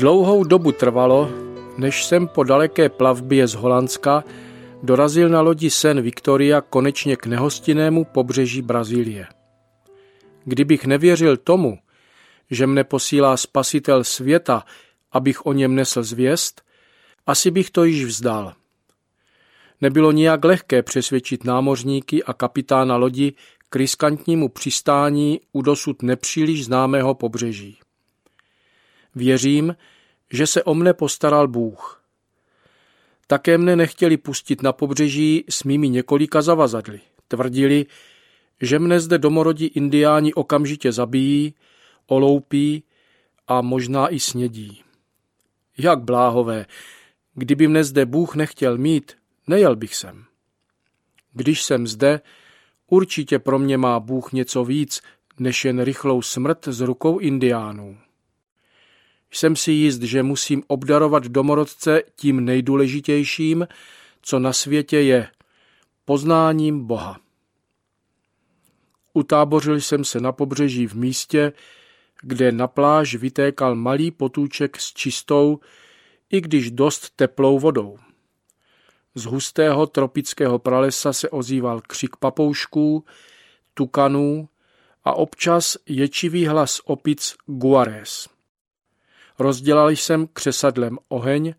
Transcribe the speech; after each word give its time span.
Dlouhou 0.00 0.44
dobu 0.44 0.72
trvalo, 0.72 1.28
než 1.78 2.04
jsem 2.04 2.28
po 2.28 2.44
daleké 2.44 2.88
plavbě 2.88 3.46
z 3.46 3.54
Holandska 3.54 4.24
dorazil 4.82 5.28
na 5.28 5.40
lodi 5.40 5.70
Sen 5.70 6.00
Victoria 6.02 6.60
konečně 6.60 7.16
k 7.16 7.26
nehostinnému 7.26 8.04
pobřeží 8.04 8.62
Brazílie. 8.62 9.39
Kdybych 10.44 10.84
nevěřil 10.84 11.36
tomu, 11.36 11.78
že 12.50 12.66
mne 12.66 12.84
posílá 12.84 13.36
spasitel 13.36 14.04
světa, 14.04 14.64
abych 15.12 15.46
o 15.46 15.52
něm 15.52 15.74
nesl 15.74 16.02
zvěst, 16.02 16.62
asi 17.26 17.50
bych 17.50 17.70
to 17.70 17.84
již 17.84 18.04
vzdal. 18.04 18.54
Nebylo 19.80 20.12
nijak 20.12 20.44
lehké 20.44 20.82
přesvědčit 20.82 21.44
námořníky 21.44 22.24
a 22.24 22.32
kapitána 22.32 22.96
lodi 22.96 23.32
k 23.68 23.76
riskantnímu 23.76 24.48
přistání 24.48 25.40
u 25.52 25.62
dosud 25.62 26.02
nepříliš 26.02 26.64
známého 26.64 27.14
pobřeží. 27.14 27.78
Věřím, 29.14 29.76
že 30.30 30.46
se 30.46 30.62
o 30.62 30.74
mne 30.74 30.94
postaral 30.94 31.48
Bůh. 31.48 32.02
Také 33.26 33.58
mne 33.58 33.76
nechtěli 33.76 34.16
pustit 34.16 34.62
na 34.62 34.72
pobřeží 34.72 35.44
s 35.48 35.64
mými 35.64 35.88
několika 35.88 36.42
zavazadly. 36.42 37.00
Tvrdili, 37.28 37.86
že 38.60 38.78
mne 38.78 39.00
zde 39.00 39.18
domorodí 39.18 39.66
indiáni 39.66 40.34
okamžitě 40.34 40.92
zabijí, 40.92 41.54
oloupí 42.06 42.84
a 43.48 43.60
možná 43.60 44.08
i 44.08 44.20
snědí. 44.20 44.82
Jak 45.78 46.00
bláhové, 46.00 46.66
kdyby 47.34 47.68
mne 47.68 47.84
zde 47.84 48.06
Bůh 48.06 48.34
nechtěl 48.34 48.78
mít, 48.78 49.12
nejel 49.46 49.76
bych 49.76 49.94
sem. 49.94 50.24
Když 51.32 51.62
jsem 51.62 51.86
zde, 51.86 52.20
určitě 52.86 53.38
pro 53.38 53.58
mě 53.58 53.78
má 53.78 54.00
Bůh 54.00 54.32
něco 54.32 54.64
víc, 54.64 55.02
než 55.38 55.64
jen 55.64 55.82
rychlou 55.82 56.22
smrt 56.22 56.68
z 56.68 56.80
rukou 56.80 57.18
indiánů. 57.18 57.98
Jsem 59.30 59.56
si 59.56 59.72
jist, 59.72 60.02
že 60.02 60.22
musím 60.22 60.62
obdarovat 60.66 61.24
domorodce 61.24 62.02
tím 62.16 62.44
nejdůležitějším, 62.44 63.66
co 64.22 64.38
na 64.38 64.52
světě 64.52 65.00
je 65.00 65.28
poznáním 66.04 66.86
Boha. 66.86 67.20
Utábořil 69.12 69.80
jsem 69.80 70.04
se 70.04 70.20
na 70.20 70.32
pobřeží 70.32 70.86
v 70.86 70.94
místě, 70.94 71.52
kde 72.22 72.52
na 72.52 72.66
pláž 72.66 73.14
vytékal 73.14 73.74
malý 73.74 74.10
potůček 74.10 74.80
s 74.80 74.92
čistou, 74.92 75.60
i 76.30 76.40
když 76.40 76.70
dost 76.70 77.10
teplou 77.16 77.58
vodou. 77.58 77.98
Z 79.14 79.24
hustého 79.24 79.86
tropického 79.86 80.58
pralesa 80.58 81.12
se 81.12 81.30
ozýval 81.30 81.80
křik 81.80 82.16
papoušků, 82.16 83.04
tukanů 83.74 84.48
a 85.04 85.12
občas 85.12 85.76
ječivý 85.86 86.46
hlas 86.46 86.80
opic 86.84 87.36
guares. 87.46 88.28
Rozdělal 89.38 89.90
jsem 89.90 90.26
křesadlem 90.32 90.98
oheň 91.08 91.54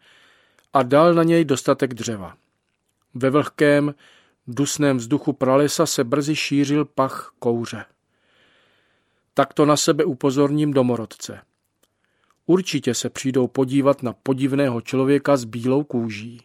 a 0.73 0.83
dal 0.83 1.13
na 1.13 1.23
něj 1.23 1.45
dostatek 1.45 1.93
dřeva. 1.93 2.37
Ve 3.13 3.29
vlhkém, 3.29 3.95
dusném 4.47 4.97
vzduchu 4.97 5.33
pralesa 5.33 5.85
se 5.85 6.03
brzy 6.03 6.35
šířil 6.35 6.85
pach 6.85 7.33
kouře. 7.39 7.85
Takto 9.33 9.65
na 9.65 9.77
sebe 9.77 10.05
upozorním 10.05 10.73
domorodce. 10.73 11.41
Určitě 12.45 12.93
se 12.93 13.09
přijdou 13.09 13.47
podívat 13.47 14.03
na 14.03 14.13
podivného 14.13 14.81
člověka 14.81 15.37
s 15.37 15.43
bílou 15.43 15.83
kůží. 15.83 16.41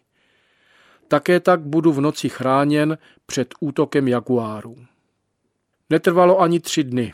Také 1.07 1.39
tak 1.39 1.61
budu 1.61 1.91
v 1.93 2.01
noci 2.01 2.29
chráněn 2.29 2.97
před 3.25 3.53
útokem 3.59 4.07
jaguárů. 4.07 4.75
Netrvalo 5.89 6.39
ani 6.39 6.59
tři 6.59 6.83
dny 6.83 7.13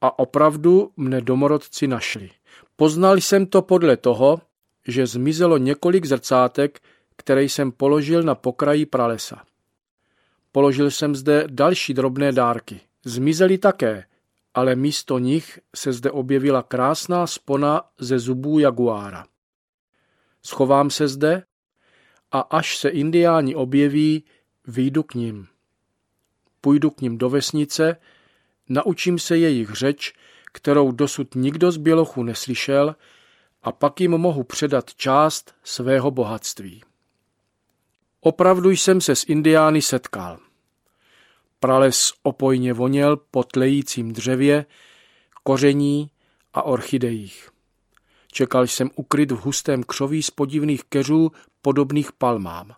a 0.00 0.18
opravdu 0.18 0.92
mne 0.96 1.20
domorodci 1.20 1.86
našli. 1.86 2.30
Poznal 2.76 3.16
jsem 3.16 3.46
to 3.46 3.62
podle 3.62 3.96
toho, 3.96 4.40
že 4.88 5.06
zmizelo 5.06 5.58
několik 5.58 6.04
zrcátek, 6.04 6.80
které 7.16 7.42
jsem 7.42 7.72
položil 7.72 8.22
na 8.22 8.34
pokraji 8.34 8.86
pralesa. 8.86 9.42
Položil 10.52 10.90
jsem 10.90 11.14
zde 11.14 11.44
další 11.50 11.94
drobné 11.94 12.32
dárky. 12.32 12.80
Zmizely 13.04 13.58
také, 13.58 14.04
ale 14.54 14.76
místo 14.76 15.18
nich 15.18 15.58
se 15.76 15.92
zde 15.92 16.10
objevila 16.10 16.62
krásná 16.62 17.26
spona 17.26 17.82
ze 17.98 18.18
zubů 18.18 18.58
jaguára. 18.58 19.26
Schovám 20.42 20.90
se 20.90 21.08
zde 21.08 21.44
a 22.32 22.40
až 22.40 22.76
se 22.76 22.88
indiáni 22.88 23.54
objeví, 23.54 24.24
vyjdu 24.66 25.02
k 25.02 25.14
ním. 25.14 25.46
Půjdu 26.60 26.90
k 26.90 27.00
ním 27.00 27.18
do 27.18 27.30
vesnice, 27.30 27.96
naučím 28.68 29.18
se 29.18 29.38
jejich 29.38 29.70
řeč 29.70 30.14
kterou 30.52 30.92
dosud 30.92 31.34
nikdo 31.34 31.72
z 31.72 31.76
Bělochu 31.76 32.22
neslyšel, 32.22 32.96
a 33.62 33.72
pak 33.72 34.00
jim 34.00 34.10
mohu 34.10 34.44
předat 34.44 34.94
část 34.94 35.54
svého 35.64 36.10
bohatství. 36.10 36.82
Opravdu 38.24 38.70
jsem 38.70 39.00
se 39.00 39.16
s 39.16 39.24
indiány 39.28 39.82
setkal. 39.82 40.38
Prales 41.60 42.12
opojně 42.22 42.72
voněl 42.72 43.16
po 43.16 43.42
tlejícím 43.42 44.12
dřevě, 44.12 44.66
koření 45.42 46.10
a 46.54 46.62
orchidejích. 46.62 47.50
Čekal 48.32 48.66
jsem 48.66 48.90
ukryt 48.96 49.32
v 49.32 49.36
hustém 49.36 49.82
křoví 49.82 50.22
z 50.22 50.30
podivných 50.30 50.84
keřů 50.84 51.32
podobných 51.62 52.12
palmám. 52.12 52.72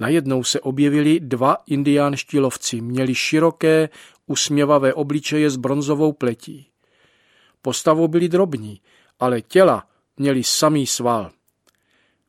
Najednou 0.00 0.44
se 0.44 0.60
objevili 0.60 1.20
dva 1.20 1.56
indiánští 1.66 2.38
lovci, 2.38 2.80
měli 2.80 3.14
široké, 3.14 3.88
usměvavé 4.26 4.94
obličeje 4.94 5.50
s 5.50 5.56
bronzovou 5.56 6.12
pletí. 6.12 6.68
Postavou 7.62 8.08
byli 8.08 8.28
drobní, 8.28 8.80
ale 9.20 9.40
těla 9.40 9.86
měli 10.16 10.44
samý 10.44 10.86
sval. 10.86 11.30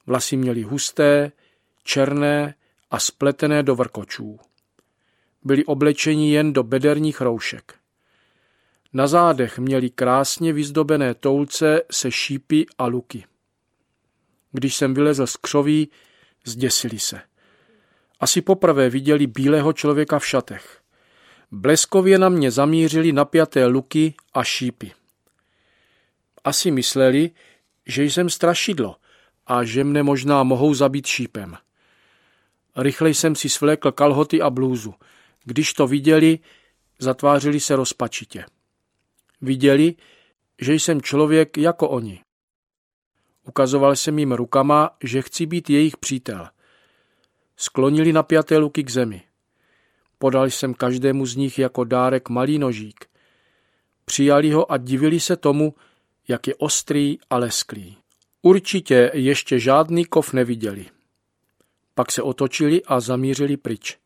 Vlasy 0.07 0.37
měli 0.37 0.61
husté, 0.61 1.31
černé 1.83 2.55
a 2.91 2.99
spletené 2.99 3.63
do 3.63 3.75
vrkočů. 3.75 4.39
Byli 5.44 5.66
oblečeni 5.66 6.31
jen 6.31 6.53
do 6.53 6.63
bederních 6.63 7.21
roušek. 7.21 7.75
Na 8.94 9.07
zádech 9.07 9.59
měli 9.59 9.89
krásně 9.89 10.53
vyzdobené 10.53 11.13
toulce 11.13 11.81
se 11.91 12.11
šípy 12.11 12.66
a 12.77 12.85
luky. 12.85 13.25
Když 14.51 14.75
jsem 14.75 14.94
vylezl 14.94 15.27
z 15.27 15.35
křoví, 15.35 15.89
zděsili 16.45 16.99
se. 16.99 17.21
Asi 18.19 18.41
poprvé 18.41 18.89
viděli 18.89 19.27
bílého 19.27 19.73
člověka 19.73 20.19
v 20.19 20.25
šatech. 20.25 20.81
Bleskově 21.51 22.19
na 22.19 22.29
mě 22.29 22.51
zamířili 22.51 23.11
napjaté 23.11 23.65
luky 23.65 24.13
a 24.33 24.44
šípy. 24.44 24.91
Asi 26.44 26.71
mysleli, 26.71 27.31
že 27.85 28.03
jsem 28.03 28.29
strašidlo 28.29 28.95
a 29.47 29.63
že 29.63 29.83
mne 29.83 30.03
možná 30.03 30.44
mohou 30.44 30.73
zabít 30.73 31.05
šípem. 31.05 31.57
Rychlej 32.75 33.13
jsem 33.13 33.35
si 33.35 33.50
svlékl 33.50 33.91
kalhoty 33.91 34.41
a 34.41 34.50
blůzu. 34.50 34.94
Když 35.44 35.73
to 35.73 35.88
viděli, 35.88 36.39
zatvářili 37.00 37.59
se 37.59 37.75
rozpačitě. 37.75 38.45
Viděli, 39.41 39.95
že 40.61 40.73
jsem 40.73 41.01
člověk 41.01 41.57
jako 41.57 41.89
oni. 41.89 42.22
Ukazoval 43.47 43.95
jsem 43.95 44.19
jim 44.19 44.31
rukama, 44.31 44.97
že 45.03 45.22
chci 45.22 45.45
být 45.45 45.69
jejich 45.69 45.97
přítel. 45.97 46.47
Sklonili 47.57 48.13
napjaté 48.13 48.57
luky 48.57 48.83
k 48.83 48.89
zemi. 48.89 49.21
Podal 50.18 50.45
jsem 50.45 50.74
každému 50.74 51.25
z 51.25 51.36
nich 51.36 51.59
jako 51.59 51.83
dárek 51.83 52.30
malý 52.30 52.59
nožík. 52.59 53.06
Přijali 54.06 54.51
ho 54.51 54.71
a 54.71 54.77
divili 54.77 55.19
se 55.19 55.38
tomu, 55.38 55.75
jak 56.27 56.47
je 56.47 56.56
ostrý 56.56 57.18
a 57.30 57.38
lesklý. 57.38 57.97
Určitě 58.42 59.12
ještě 59.13 59.59
žádný 59.59 60.06
kov 60.06 60.33
neviděli. 60.33 60.86
Pak 61.95 62.12
se 62.12 62.22
otočili 62.22 62.81
a 62.84 63.00
zamířili 63.00 63.57
pryč. 63.57 63.98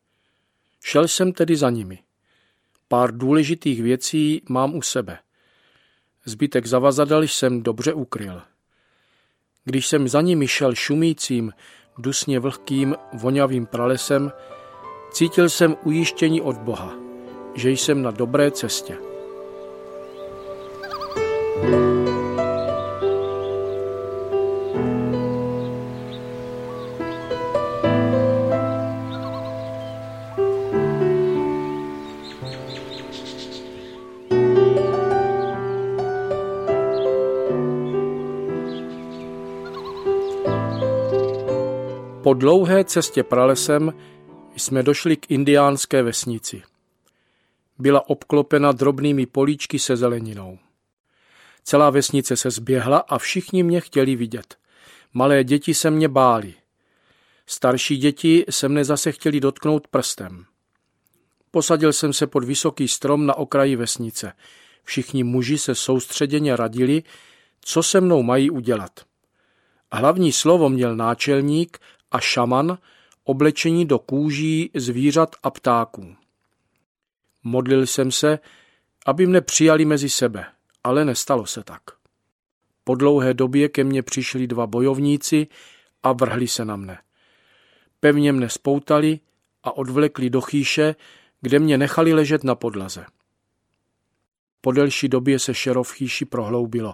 Šel 0.83 1.07
jsem 1.07 1.33
tedy 1.33 1.55
za 1.55 1.69
nimi. 1.69 1.99
Pár 2.87 3.17
důležitých 3.17 3.81
věcí 3.81 4.41
mám 4.49 4.75
u 4.75 4.81
sebe. 4.81 5.19
Zbytek 6.25 6.65
zavazadel 6.65 7.23
jsem 7.23 7.63
dobře 7.63 7.93
ukryl. 7.93 8.41
Když 9.65 9.87
jsem 9.87 10.07
za 10.07 10.21
nimi 10.21 10.47
šel 10.47 10.75
šumícím, 10.75 11.53
dusně 11.97 12.39
vlhkým, 12.39 12.95
vonavým 13.13 13.65
pralesem, 13.65 14.31
Cítil 15.11 15.49
jsem 15.49 15.75
ujištění 15.83 16.41
od 16.41 16.57
Boha, 16.57 16.93
že 17.55 17.71
jsem 17.71 18.01
na 18.01 18.11
dobré 18.11 18.51
cestě. 18.51 19.06
Po 42.27 42.33
dlouhé 42.33 42.83
cestě 42.83 43.23
pralesem 43.23 43.93
jsme 44.55 44.83
došli 44.83 45.17
k 45.17 45.31
indiánské 45.31 46.03
vesnici. 46.03 46.63
Byla 47.77 48.09
obklopena 48.09 48.71
drobnými 48.71 49.25
políčky 49.25 49.79
se 49.79 49.97
zeleninou. 49.97 50.59
Celá 51.63 51.89
vesnice 51.89 52.35
se 52.35 52.51
zběhla 52.51 52.97
a 52.97 53.17
všichni 53.17 53.63
mě 53.63 53.81
chtěli 53.81 54.15
vidět. 54.15 54.55
Malé 55.13 55.43
děti 55.43 55.73
se 55.73 55.91
mě 55.91 56.07
báli. 56.07 56.53
Starší 57.45 57.97
děti 57.97 58.45
se 58.49 58.69
mne 58.69 58.85
zase 58.85 59.11
chtěli 59.11 59.39
dotknout 59.39 59.87
prstem. 59.87 60.45
Posadil 61.51 61.93
jsem 61.93 62.13
se 62.13 62.27
pod 62.27 62.43
vysoký 62.43 62.87
strom 62.87 63.25
na 63.25 63.37
okraji 63.37 63.75
vesnice. 63.75 64.33
Všichni 64.83 65.23
muži 65.23 65.57
se 65.57 65.75
soustředěně 65.75 66.55
radili, 66.55 67.03
co 67.61 67.83
se 67.83 68.01
mnou 68.01 68.23
mají 68.23 68.49
udělat. 68.49 68.91
Hlavní 69.91 70.31
slovo 70.31 70.69
měl 70.69 70.95
náčelník 70.95 71.79
a 72.11 72.19
šaman, 72.19 72.77
oblečení 73.23 73.85
do 73.85 73.99
kůží 73.99 74.71
zvířat 74.75 75.35
a 75.43 75.51
ptáků. 75.51 76.15
Modlil 77.43 77.85
jsem 77.85 78.11
se, 78.11 78.39
aby 79.05 79.25
mne 79.25 79.41
přijali 79.41 79.85
mezi 79.85 80.09
sebe, 80.09 80.45
ale 80.83 81.05
nestalo 81.05 81.45
se 81.45 81.63
tak. 81.63 81.81
Po 82.83 82.95
dlouhé 82.95 83.33
době 83.33 83.69
ke 83.69 83.83
mně 83.83 84.03
přišli 84.03 84.47
dva 84.47 84.67
bojovníci 84.67 85.47
a 86.03 86.11
vrhli 86.11 86.47
se 86.47 86.65
na 86.65 86.75
mne. 86.75 87.01
Pevně 87.99 88.31
mne 88.31 88.49
spoutali 88.49 89.19
a 89.63 89.77
odvlekli 89.77 90.29
do 90.29 90.41
chýše, 90.41 90.95
kde 91.41 91.59
mě 91.59 91.77
nechali 91.77 92.13
ležet 92.13 92.43
na 92.43 92.55
podlaze. 92.55 93.05
Po 94.61 94.71
delší 94.71 95.09
době 95.09 95.39
se 95.39 95.53
šero 95.53 95.83
v 95.83 95.91
chýši 95.91 96.25
prohloubilo. 96.25 96.93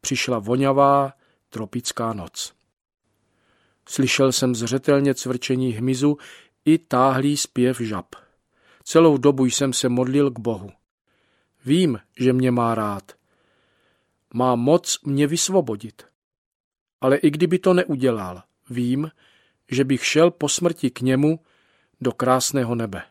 Přišla 0.00 0.38
voňavá, 0.38 1.12
tropická 1.48 2.12
noc. 2.12 2.55
Slyšel 3.88 4.32
jsem 4.32 4.54
zřetelně 4.54 5.14
cvrčení 5.14 5.72
hmyzu 5.72 6.18
i 6.64 6.78
táhlý 6.78 7.36
zpěv 7.36 7.80
žab. 7.80 8.06
Celou 8.84 9.16
dobu 9.16 9.44
jsem 9.44 9.72
se 9.72 9.88
modlil 9.88 10.30
k 10.30 10.38
Bohu. 10.38 10.70
Vím, 11.64 11.98
že 12.18 12.32
mě 12.32 12.50
má 12.50 12.74
rád. 12.74 13.12
Má 14.34 14.54
moc 14.54 14.98
mě 15.04 15.26
vysvobodit. 15.26 16.02
Ale 17.00 17.16
i 17.16 17.30
kdyby 17.30 17.58
to 17.58 17.74
neudělal, 17.74 18.42
vím, 18.70 19.10
že 19.70 19.84
bych 19.84 20.04
šel 20.04 20.30
po 20.30 20.48
smrti 20.48 20.90
k 20.90 21.00
němu 21.00 21.40
do 22.00 22.12
krásného 22.12 22.74
nebe. 22.74 23.02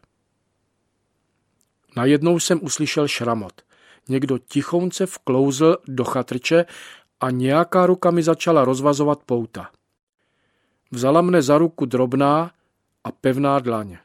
Najednou 1.95 2.39
jsem 2.39 2.60
uslyšel 2.63 3.07
šramot. 3.07 3.62
Někdo 4.10 4.38
tichounce 4.38 5.06
vklouzl 5.06 5.78
do 5.88 6.04
chatrče 6.04 6.66
a 7.19 7.31
nějaká 7.31 7.86
ruka 7.86 8.12
mi 8.12 8.24
začala 8.24 8.66
rozvazovat 8.66 9.24
pouta. 9.24 9.71
Vzala 10.95 11.19
mne 11.21 11.44
za 11.44 11.59
ruku 11.59 11.83
drobná 11.86 12.56
a 13.03 13.12
pevná 13.12 13.59
dlaň. 13.59 13.97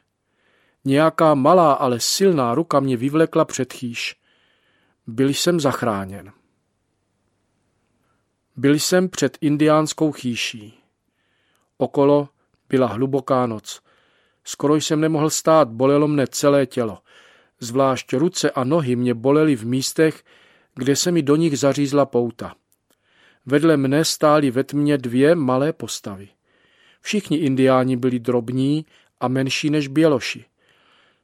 Nějaká 0.85 1.33
malá, 1.35 1.73
ale 1.73 1.99
silná 1.99 2.55
ruka 2.55 2.79
mě 2.79 2.97
vyvlekla 2.97 3.45
před 3.45 3.73
chýš. 3.73 4.15
Byl 5.07 5.29
jsem 5.29 5.59
zachráněn. 5.59 6.31
Byl 8.55 8.73
jsem 8.73 9.09
před 9.09 9.37
indiánskou 9.41 10.11
chýší. 10.11 10.83
Okolo 11.77 12.29
byla 12.69 12.87
hluboká 12.87 13.47
noc. 13.47 13.81
Skoro 14.43 14.75
jsem 14.75 15.01
nemohl 15.01 15.29
stát, 15.29 15.69
bolelo 15.69 16.07
mne 16.07 16.27
celé 16.27 16.65
tělo. 16.65 16.99
Zvlášť 17.59 18.13
ruce 18.13 18.51
a 18.51 18.63
nohy 18.63 18.95
mě 18.95 19.13
bolely 19.13 19.55
v 19.55 19.65
místech, 19.65 20.23
kde 20.75 20.95
se 20.95 21.11
mi 21.11 21.21
do 21.21 21.35
nich 21.35 21.59
zařízla 21.59 22.05
pouta. 22.05 22.55
Vedle 23.45 23.77
mne 23.77 24.05
stály 24.05 24.51
ve 24.51 24.63
tmě 24.63 24.97
dvě 24.97 25.35
malé 25.35 25.73
postavy. 25.73 26.29
Všichni 27.01 27.37
indiáni 27.37 27.97
byli 27.97 28.19
drobní 28.19 28.85
a 29.19 29.27
menší 29.27 29.69
než 29.69 29.87
běloši. 29.87 30.45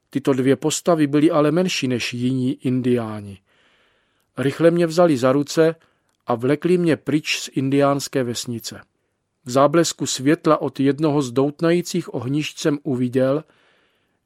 Tyto 0.10 0.34
dvě 0.34 0.56
postavy 0.56 1.08
byly 1.08 1.32
ale 1.32 1.52
menší 1.52 1.88
než 1.88 2.14
jiní 2.14 2.54
indiáni. 2.54 3.40
Rychle 4.38 4.72
mě 4.72 4.88
vzali 4.88 5.18
za 5.18 5.32
ruce 5.32 5.76
a 6.28 6.36
vlekli 6.36 6.78
mě 6.78 6.98
pryč 6.98 7.40
z 7.40 7.50
indiánské 7.54 8.24
vesnice. 8.24 8.82
V 9.46 9.50
záblesku 9.50 10.06
světla 10.06 10.62
od 10.62 10.80
jednoho 10.80 11.22
z 11.22 11.32
doutnajících 11.32 12.14
ohnišť 12.14 12.68
uviděl, 12.84 13.44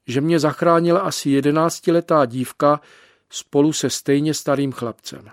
že 0.07 0.21
mě 0.21 0.39
zachránila 0.39 1.00
asi 1.00 1.30
jedenáctiletá 1.30 2.25
dívka 2.25 2.81
spolu 3.30 3.74
se 3.74 3.89
stejně 3.89 4.33
starým 4.33 4.71
chlapcem. 4.71 5.30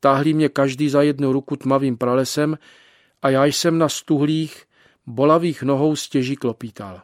Táhli 0.00 0.32
mě 0.32 0.48
každý 0.48 0.88
za 0.88 1.02
jednu 1.02 1.32
ruku 1.32 1.56
tmavým 1.56 1.96
pralesem 1.96 2.58
a 3.26 3.30
já 3.30 3.44
jsem 3.44 3.78
na 3.78 3.88
stuhlých, 3.88 4.64
bolavých 5.06 5.62
nohou 5.62 5.96
stěží 5.96 6.36
klopítal. 6.36 7.02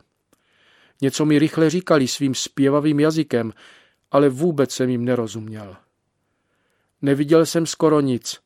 Něco 1.01 1.25
mi 1.25 1.39
rychle 1.39 1.71
říkali 1.71 2.09
svým 2.09 2.35
zpěvavým 2.35 3.01
jazykem, 3.01 3.53
ale 4.11 4.29
vůbec 4.29 4.73
jsem 4.73 4.89
jim 4.89 5.05
nerozuměl. 5.05 5.77
Neviděl 7.03 7.47
jsem 7.47 7.67
skoro 7.67 8.01
nic, 8.01 8.41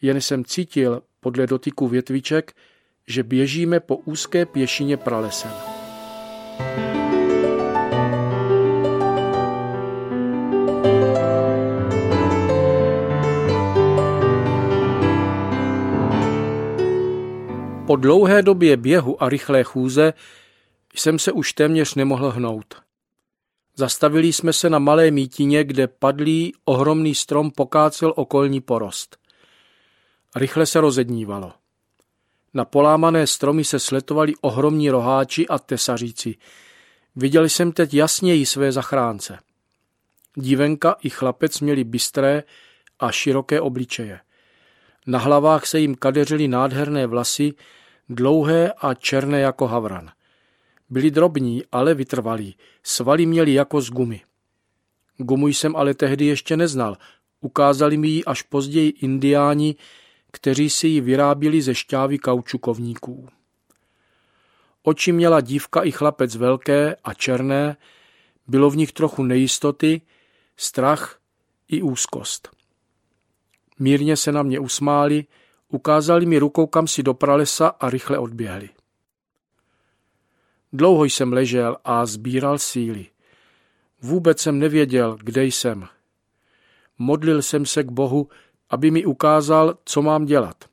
jen 0.00 0.20
jsem 0.20 0.44
cítil 0.44 1.02
podle 1.20 1.46
dotyku 1.46 1.88
větviček, 1.88 2.52
že 3.06 3.22
běžíme 3.22 3.80
po 3.80 3.96
úzké 3.96 4.46
pěšině 4.46 4.96
pralesem. 4.96 5.71
Po 17.92 17.96
dlouhé 17.96 18.42
době 18.42 18.76
běhu 18.76 19.22
a 19.22 19.28
rychlé 19.28 19.64
chůze 19.64 20.12
jsem 20.94 21.18
se 21.18 21.32
už 21.32 21.52
téměř 21.52 21.94
nemohl 21.94 22.30
hnout. 22.30 22.82
Zastavili 23.76 24.32
jsme 24.32 24.52
se 24.52 24.70
na 24.70 24.78
malé 24.78 25.10
mítině, 25.10 25.64
kde 25.64 25.88
padlý 25.88 26.52
ohromný 26.64 27.14
strom 27.14 27.50
pokácel 27.50 28.12
okolní 28.16 28.60
porost. 28.60 29.16
Rychle 30.36 30.66
se 30.66 30.80
rozednívalo. 30.80 31.52
Na 32.54 32.64
polámané 32.64 33.26
stromy 33.26 33.64
se 33.64 33.78
sletovali 33.78 34.32
ohromní 34.40 34.90
roháči 34.90 35.48
a 35.48 35.58
tesaříci. 35.58 36.34
Viděl 37.16 37.44
jsem 37.44 37.72
teď 37.72 37.94
jasněji 37.94 38.46
své 38.46 38.72
zachránce. 38.72 39.38
Dívenka 40.34 40.96
i 41.02 41.10
chlapec 41.10 41.60
měli 41.60 41.84
bystré 41.84 42.42
a 43.00 43.12
široké 43.12 43.60
obličeje. 43.60 44.20
Na 45.06 45.18
hlavách 45.18 45.66
se 45.66 45.80
jim 45.80 45.94
kadeřily 45.94 46.48
nádherné 46.48 47.06
vlasy, 47.06 47.54
dlouhé 48.08 48.72
a 48.72 48.94
černé 48.94 49.40
jako 49.40 49.66
havran. 49.66 50.10
Byli 50.90 51.10
drobní, 51.10 51.62
ale 51.72 51.94
vytrvalí. 51.94 52.56
Svaly 52.82 53.26
měli 53.26 53.52
jako 53.52 53.80
z 53.80 53.90
gumy. 53.90 54.20
Gumu 55.16 55.48
jsem 55.48 55.76
ale 55.76 55.94
tehdy 55.94 56.26
ještě 56.26 56.56
neznal. 56.56 56.96
Ukázali 57.40 57.96
mi 57.96 58.08
ji 58.08 58.24
až 58.24 58.42
později 58.42 58.90
indiáni, 58.90 59.76
kteří 60.32 60.70
si 60.70 60.88
ji 60.88 61.00
vyráběli 61.00 61.62
ze 61.62 61.74
šťávy 61.74 62.18
kaučukovníků. 62.18 63.28
Oči 64.82 65.12
měla 65.12 65.40
dívka 65.40 65.82
i 65.82 65.90
chlapec 65.90 66.36
velké 66.36 66.96
a 67.04 67.14
černé, 67.14 67.76
bylo 68.46 68.70
v 68.70 68.76
nich 68.76 68.92
trochu 68.92 69.22
nejistoty, 69.22 70.00
strach 70.56 71.18
i 71.68 71.82
úzkost. 71.82 72.48
Mírně 73.78 74.16
se 74.16 74.32
na 74.32 74.42
mě 74.42 74.58
usmáli, 74.58 75.24
ukázali 75.72 76.26
mi 76.26 76.38
rukou 76.38 76.66
kam 76.66 76.86
si 76.86 77.02
do 77.02 77.14
pralesa 77.14 77.68
a 77.68 77.90
rychle 77.90 78.18
odběhli. 78.18 78.70
Dlouho 80.72 81.04
jsem 81.04 81.32
ležel 81.32 81.76
a 81.84 82.06
sbíral 82.06 82.58
síly. 82.58 83.06
Vůbec 84.00 84.40
jsem 84.40 84.58
nevěděl, 84.58 85.18
kde 85.22 85.44
jsem. 85.44 85.88
Modlil 86.98 87.42
jsem 87.42 87.66
se 87.66 87.82
k 87.82 87.90
Bohu, 87.90 88.28
aby 88.70 88.90
mi 88.90 89.06
ukázal, 89.06 89.78
co 89.84 90.02
mám 90.02 90.24
dělat. 90.24 90.64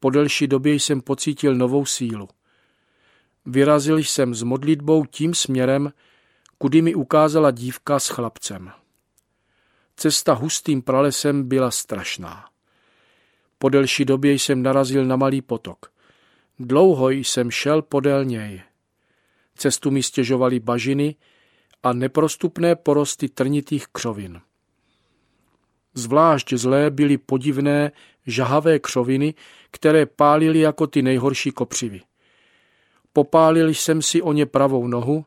Po 0.00 0.10
delší 0.10 0.46
době 0.46 0.74
jsem 0.74 1.00
pocítil 1.00 1.54
novou 1.54 1.86
sílu. 1.86 2.28
Vyrazil 3.46 3.98
jsem 3.98 4.34
s 4.34 4.42
modlitbou 4.42 5.04
tím 5.04 5.34
směrem, 5.34 5.92
kudy 6.58 6.82
mi 6.82 6.94
ukázala 6.94 7.50
dívka 7.50 7.98
s 7.98 8.08
chlapcem. 8.08 8.70
Cesta 9.96 10.32
hustým 10.32 10.82
pralesem 10.82 11.48
byla 11.48 11.70
strašná. 11.70 12.49
Po 13.62 13.68
delší 13.68 14.04
době 14.04 14.32
jsem 14.32 14.62
narazil 14.62 15.04
na 15.04 15.16
malý 15.16 15.42
potok. 15.42 15.92
Dlouho 16.58 17.10
jsem 17.10 17.50
šel 17.50 17.82
podél 17.82 18.24
něj. 18.24 18.62
Cestu 19.54 19.90
mi 19.90 20.02
stěžovaly 20.02 20.60
bažiny 20.60 21.14
a 21.82 21.92
neprostupné 21.92 22.76
porosty 22.76 23.28
trnitých 23.28 23.86
křovin. 23.92 24.40
Zvlášť 25.94 26.52
zlé 26.52 26.90
byly 26.90 27.18
podivné, 27.18 27.92
žahavé 28.26 28.78
křoviny, 28.78 29.34
které 29.70 30.06
pálily 30.06 30.58
jako 30.58 30.86
ty 30.86 31.02
nejhorší 31.02 31.50
kopřivy. 31.50 32.00
Popálil 33.12 33.68
jsem 33.68 34.02
si 34.02 34.22
o 34.22 34.32
ně 34.32 34.46
pravou 34.46 34.86
nohu, 34.86 35.24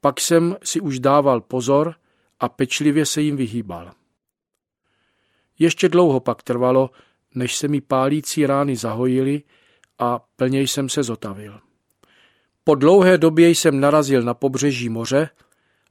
pak 0.00 0.20
jsem 0.20 0.56
si 0.64 0.80
už 0.80 0.98
dával 0.98 1.40
pozor 1.40 1.94
a 2.40 2.48
pečlivě 2.48 3.06
se 3.06 3.20
jim 3.20 3.36
vyhýbal. 3.36 3.92
Ještě 5.58 5.88
dlouho 5.88 6.20
pak 6.20 6.42
trvalo, 6.42 6.90
než 7.34 7.56
se 7.56 7.68
mi 7.68 7.80
pálící 7.80 8.46
rány 8.46 8.76
zahojily 8.76 9.42
a 9.98 10.18
plně 10.36 10.60
jsem 10.60 10.88
se 10.88 11.02
zotavil. 11.02 11.60
Po 12.64 12.74
dlouhé 12.74 13.18
době 13.18 13.50
jsem 13.50 13.80
narazil 13.80 14.22
na 14.22 14.34
pobřeží 14.34 14.88
moře 14.88 15.28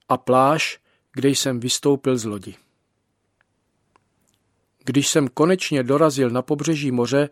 a 0.10 0.18
pláž, 0.18 0.80
kde 1.14 1.30
jsem 1.30 1.60
vystoupil 1.60 2.18
z 2.18 2.26
lodi. 2.26 2.56
Když 4.86 5.08
jsem 5.08 5.28
konečně 5.28 5.84
dorazil 5.84 6.30
na 6.30 6.42
pobřeží 6.42 6.92
moře, 6.92 7.30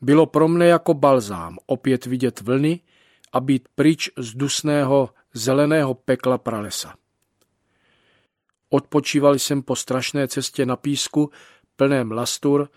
bylo 0.00 0.26
pro 0.26 0.48
mne 0.48 0.66
jako 0.66 0.94
balzám 0.94 1.58
opět 1.66 2.06
vidět 2.06 2.40
vlny 2.40 2.80
a 3.32 3.40
být 3.40 3.68
pryč 3.74 4.10
z 4.16 4.34
dusného 4.34 5.10
zeleného 5.34 5.94
pekla 5.94 6.38
pralesa. 6.38 6.94
Odpočíval 8.68 9.34
jsem 9.34 9.62
po 9.62 9.76
strašné 9.76 10.28
cestě 10.28 10.66
na 10.66 10.76
písku 10.76 11.30
plném 11.76 12.12
lastur 12.12 12.70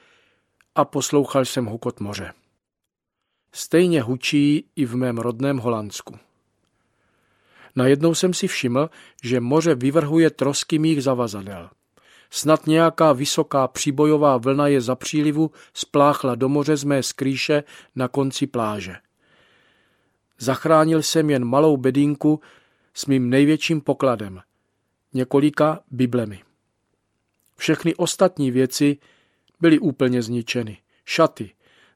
a 0.75 0.85
poslouchal 0.85 1.45
jsem 1.45 1.65
hukot 1.65 1.99
moře. 1.99 2.33
Stejně 3.51 4.01
hučí 4.01 4.65
i 4.75 4.85
v 4.85 4.95
mém 4.95 5.17
rodném 5.17 5.57
Holandsku. 5.57 6.19
Najednou 7.75 8.15
jsem 8.15 8.33
si 8.33 8.47
všiml, 8.47 8.89
že 9.23 9.39
moře 9.39 9.75
vyvrhuje 9.75 10.29
trosky 10.29 10.79
mých 10.79 11.03
zavazadel. 11.03 11.69
Snad 12.29 12.67
nějaká 12.67 13.13
vysoká 13.13 13.67
příbojová 13.67 14.37
vlna 14.37 14.67
je 14.67 14.81
za 14.81 14.95
přílivu 14.95 15.51
spláchla 15.73 16.35
do 16.35 16.49
moře 16.49 16.77
z 16.77 16.83
mé 16.83 17.03
skrýše 17.03 17.63
na 17.95 18.07
konci 18.07 18.47
pláže. 18.47 18.95
Zachránil 20.39 21.01
jsem 21.01 21.29
jen 21.29 21.45
malou 21.45 21.77
bedínku 21.77 22.41
s 22.93 23.05
mým 23.05 23.29
největším 23.29 23.81
pokladem, 23.81 24.41
několika 25.13 25.79
biblemi. 25.91 26.41
Všechny 27.57 27.95
ostatní 27.95 28.51
věci 28.51 28.97
byly 29.59 29.79
úplně 29.79 30.21
zničeny. 30.21 30.77
Šaty, 31.05 31.51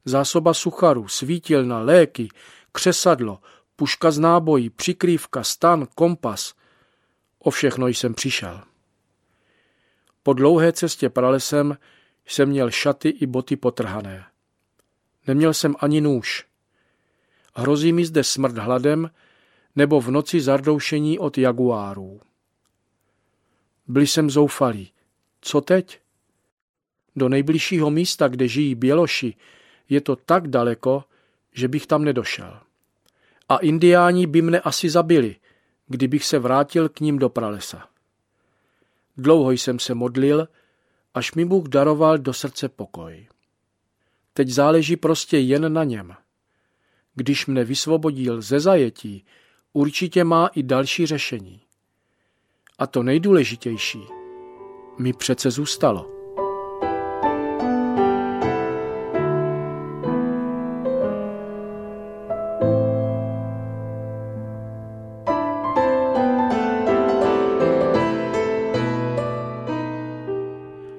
zásoba 0.06 0.54
sucharu, 0.54 1.08
svítilna, 1.08 1.80
léky, 1.80 2.30
křesadlo, 2.72 3.40
puška 3.76 4.12
z 4.12 4.20
nábojí, 4.20 4.70
přikrývka, 4.70 5.44
stan, 5.44 5.88
kompas. 5.96 6.54
O 7.40 7.52
všechno 7.52 7.88
jsem 7.88 8.14
přišel. 8.14 8.62
Po 10.24 10.34
dlouhé 10.34 10.72
cestě 10.72 11.10
pralesem 11.10 11.78
jsem 12.26 12.50
měl 12.50 12.72
šaty 12.72 13.10
i 13.10 13.26
boty 13.26 13.56
potrhané. 13.56 14.26
Neměl 15.28 15.54
jsem 15.54 15.76
ani 15.80 16.02
nůž. 16.02 16.46
Hrozí 17.56 17.94
mi 17.94 18.06
zde 18.06 18.24
smrt 18.24 18.58
hladem 18.58 19.10
nebo 19.76 20.02
v 20.02 20.12
noci 20.12 20.42
zardoušení 20.42 21.20
od 21.20 21.38
jaguárů. 21.38 22.20
Byl 23.88 24.02
jsem 24.02 24.30
zoufalý. 24.30 24.92
Co 25.42 25.62
teď? 25.62 26.00
Do 27.18 27.30
nejbližšího 27.30 27.90
místa, 27.90 28.28
kde 28.28 28.48
žijí 28.48 28.76
běloši, 28.76 29.34
je 29.90 30.02
to 30.02 30.16
tak 30.16 30.48
daleko, 30.48 31.04
že 31.54 31.68
bych 31.68 31.88
tam 31.88 32.04
nedošel. 32.04 32.60
A 33.50 33.58
indiáni 33.58 34.28
by 34.28 34.42
mne 34.42 34.60
asi 34.60 34.90
zabili, 34.90 35.36
kdybych 35.88 36.26
se 36.26 36.40
vrátil 36.40 36.90
k 36.90 37.00
ním 37.00 37.20
do 37.20 37.30
pralesa. 37.30 37.90
Dlouho 39.18 39.52
jsem 39.52 39.80
se 39.80 39.94
modlil, 39.94 40.48
až 41.14 41.34
mi 41.34 41.46
Bůh 41.46 41.68
daroval 41.68 42.18
do 42.18 42.34
srdce 42.34 42.70
pokoj. 42.70 43.28
Teď 44.34 44.50
záleží 44.50 44.96
prostě 44.96 45.38
jen 45.38 45.74
na 45.74 45.84
něm. 45.84 46.14
Když 47.16 47.46
mne 47.46 47.64
vysvobodil 47.64 48.42
ze 48.42 48.60
zajetí, 48.60 49.26
určitě 49.74 50.24
má 50.24 50.48
i 50.48 50.64
další 50.64 51.06
řešení. 51.06 51.62
A 52.80 52.88
to 52.88 53.04
nejdůležitější 53.04 54.00
mi 55.00 55.14
přece 55.14 55.52
zůstalo. 55.52 56.17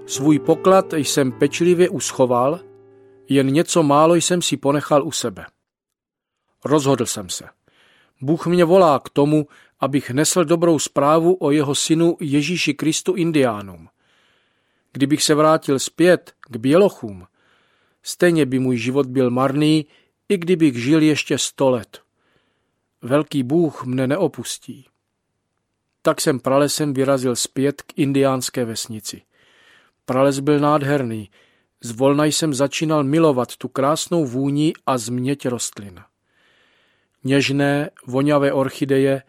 Svůj 0.09 0.38
poklad 0.38 0.93
jsem 0.93 1.33
pečlivě 1.33 1.88
uschoval, 1.88 2.61
jen 3.29 3.47
něco 3.47 3.83
málo 3.83 4.15
jsem 4.15 4.43
si 4.43 4.57
ponechal 4.57 5.07
u 5.07 5.12
sebe. 5.12 5.47
Rozhodl 6.65 7.07
jsem 7.07 7.29
se. 7.29 7.45
Bůh 8.21 8.47
mě 8.47 8.65
volá 8.65 8.99
k 8.99 9.09
tomu, 9.09 9.47
abych 9.81 10.11
nesl 10.11 10.45
dobrou 10.45 10.79
zprávu 10.79 11.37
o 11.41 11.50
jeho 11.50 11.75
synu 11.75 12.17
Ježíši 12.21 12.75
Kristu 12.75 13.15
indiánům. 13.15 13.88
Kdybych 14.93 15.23
se 15.23 15.35
vrátil 15.35 15.79
zpět 15.79 16.33
k 16.41 16.57
bělochům, 16.57 17.27
stejně 18.03 18.47
by 18.47 18.59
můj 18.59 18.77
život 18.77 19.07
byl 19.07 19.31
marný, 19.31 19.87
i 20.29 20.38
kdybych 20.38 20.83
žil 20.83 21.03
ještě 21.03 21.38
sto 21.38 21.71
let. 21.71 22.00
Velký 23.03 23.43
Bůh 23.43 23.85
mne 23.85 24.07
neopustí. 24.07 24.87
Tak 26.03 26.21
jsem 26.21 26.41
pralesem 26.41 26.95
vyrazil 26.95 27.37
zpět 27.37 27.83
k 27.83 27.93
indiánské 27.97 28.65
vesnici. 28.65 29.23
Prales 30.09 30.41
byl 30.41 30.61
nádherný. 30.61 31.31
Zvolna 31.81 32.25
jsem 32.25 32.55
začínal 32.55 33.05
milovat 33.05 33.57
tu 33.57 33.69
krásnou 33.69 34.25
vůni 34.27 34.73
a 34.87 34.99
změť 34.99 35.49
rostlin. 35.49 36.00
Něžné, 37.25 37.91
voňavé 38.07 38.53
orchideje, 38.53 39.23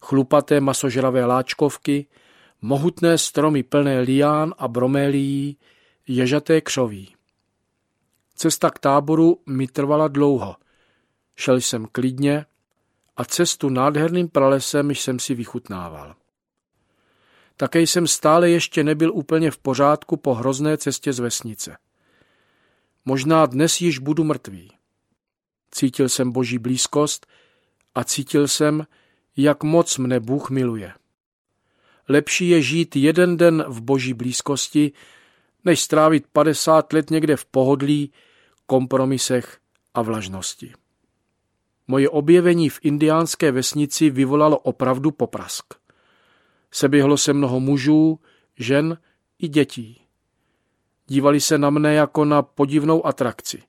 chlupaté 0.00 0.60
masožravé 0.60 1.24
láčkovky, 1.24 2.06
mohutné 2.62 3.18
stromy 3.18 3.62
plné 3.62 4.00
lián 4.00 4.54
a 4.58 4.68
bromélií, 4.68 5.58
ježaté 6.08 6.60
křoví. 6.60 7.14
Cesta 8.34 8.70
k 8.70 8.78
táboru 8.78 9.40
mi 9.46 9.66
trvala 9.66 10.08
dlouho. 10.08 10.56
Šel 11.36 11.56
jsem 11.56 11.86
klidně 11.92 12.46
a 13.16 13.24
cestu 13.24 13.68
nádherným 13.68 14.28
pralesem 14.28 14.90
jsem 14.90 15.18
si 15.18 15.34
vychutnával. 15.34 16.14
Také 17.60 17.80
jsem 17.80 18.06
stále 18.06 18.50
ještě 18.50 18.84
nebyl 18.84 19.12
úplně 19.14 19.50
v 19.50 19.58
pořádku 19.58 20.16
po 20.16 20.34
hrozné 20.34 20.76
cestě 20.76 21.12
z 21.12 21.18
vesnice. 21.18 21.76
Možná 23.04 23.46
dnes 23.46 23.80
již 23.80 23.98
budu 23.98 24.24
mrtvý. 24.24 24.70
Cítil 25.70 26.08
jsem 26.08 26.32
boží 26.32 26.58
blízkost 26.58 27.26
a 27.94 28.04
cítil 28.04 28.48
jsem, 28.48 28.86
jak 29.36 29.62
moc 29.62 29.98
mne 29.98 30.20
Bůh 30.20 30.50
miluje. 30.50 30.92
Lepší 32.08 32.48
je 32.48 32.62
žít 32.62 32.96
jeden 32.96 33.36
den 33.36 33.64
v 33.68 33.80
boží 33.80 34.14
blízkosti, 34.14 34.92
než 35.64 35.80
strávit 35.80 36.26
50 36.32 36.92
let 36.92 37.10
někde 37.10 37.36
v 37.36 37.44
pohodlí, 37.44 38.12
kompromisech 38.66 39.58
a 39.94 40.02
vlažnosti. 40.02 40.72
Moje 41.88 42.08
objevení 42.08 42.68
v 42.68 42.78
indiánské 42.82 43.52
vesnici 43.52 44.10
vyvolalo 44.10 44.58
opravdu 44.58 45.10
poprask. 45.10 45.79
Seběhlo 46.70 47.16
se 47.16 47.32
mnoho 47.32 47.60
mužů, 47.60 48.20
žen 48.56 48.98
i 49.38 49.48
dětí. 49.48 50.00
Dívali 51.06 51.40
se 51.40 51.58
na 51.58 51.70
mne 51.70 51.94
jako 51.94 52.24
na 52.24 52.42
podivnou 52.42 53.06
atrakci. 53.06 53.62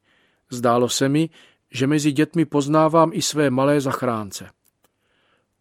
Zdálo 0.50 0.90
se 0.90 1.10
mi, 1.10 1.30
že 1.72 1.88
mezi 1.88 2.12
dětmi 2.12 2.46
poznávám 2.46 3.12
i 3.14 3.22
své 3.22 3.50
malé 3.50 3.82
zachránce. 3.82 4.50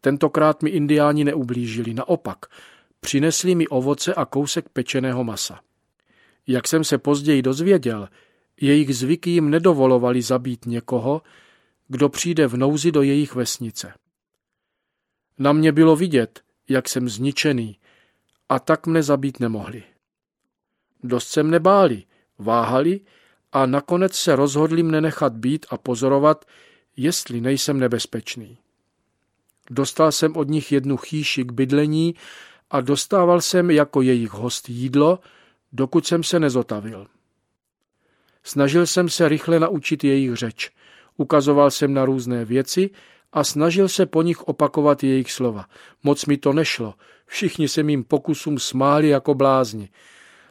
Tentokrát 0.01 0.63
mi 0.63 0.71
indiáni 0.71 1.25
neublížili, 1.25 1.95
naopak, 1.95 2.39
přinesli 3.01 3.55
mi 3.55 3.69
ovoce 3.69 4.15
a 4.15 4.25
kousek 4.25 4.69
pečeného 4.69 5.25
masa. 5.25 5.61
Jak 6.47 6.69
jsem 6.69 6.85
se 6.85 6.99
později 6.99 7.43
dozvěděl, 7.43 8.09
jejich 8.61 8.97
zvyky 8.97 9.31
jim 9.31 9.51
nedovolovali 9.51 10.23
zabít 10.23 10.67
někoho, 10.67 11.23
kdo 11.89 12.09
přijde 12.09 12.47
v 12.47 12.57
nouzi 12.57 12.93
do 12.93 13.03
jejich 13.03 13.35
vesnice. 13.35 13.95
Na 15.39 15.53
mě 15.53 15.73
bylo 15.73 15.97
vidět, 15.97 16.43
jak 16.71 16.89
jsem 16.89 17.09
zničený, 17.09 17.79
a 18.49 18.59
tak 18.59 18.87
mne 18.87 19.03
zabít 19.03 19.41
nemohli. 19.41 19.83
Dost 21.03 21.29
se 21.29 21.43
mne 21.43 21.61
báli, 21.61 22.03
váhali 22.39 23.01
a 23.53 23.67
nakonec 23.67 24.15
se 24.15 24.37
rozhodli 24.37 24.83
mne 24.83 25.01
nechat 25.01 25.33
být 25.33 25.67
a 25.71 25.79
pozorovat, 25.79 26.45
jestli 26.97 27.41
nejsem 27.41 27.81
nebezpečný. 27.81 28.59
Dostal 29.71 30.13
jsem 30.13 30.37
od 30.37 30.49
nich 30.49 30.73
jednu 30.73 30.97
chýši 30.97 31.45
k 31.45 31.53
bydlení 31.53 32.15
a 32.71 32.81
dostával 32.81 33.41
jsem 33.41 33.71
jako 33.71 34.03
jejich 34.03 34.31
host 34.31 34.69
jídlo, 34.69 35.19
dokud 35.73 36.07
jsem 36.07 36.23
se 36.23 36.41
nezotavil. 36.41 37.07
Snažil 38.43 38.87
jsem 38.87 39.09
se 39.09 39.29
rychle 39.29 39.61
naučit 39.61 40.05
jejich 40.05 40.35
řeč. 40.35 40.71
Ukazoval 41.17 41.71
jsem 41.71 41.95
na 41.95 42.05
různé 42.05 42.45
věci 42.45 42.91
a 43.33 43.45
snažil 43.45 43.89
se 43.89 44.07
po 44.07 44.23
nich 44.23 44.43
opakovat 44.43 45.05
jejich 45.05 45.33
slova. 45.33 45.67
Moc 46.03 46.27
mi 46.27 46.37
to 46.37 46.53
nešlo. 46.53 46.95
Všichni 47.27 47.69
se 47.69 47.83
mým 47.83 48.05
pokusům 48.05 48.59
smáli 48.59 49.09
jako 49.09 49.35
blázni. 49.35 49.89